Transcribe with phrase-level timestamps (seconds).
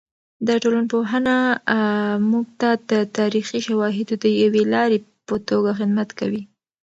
[0.47, 1.35] د ټولنپوهنه
[2.29, 6.43] موږ ته د تاریخي شواهدو د یوې لارې په توګه خدمت کوي.